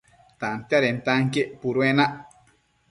[0.43, 2.13] Tantiadentanquien puduenac